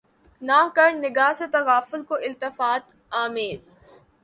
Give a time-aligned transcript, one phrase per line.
[0.41, 3.73] نہ کر نگہ سے تغافل کو التفات آمیز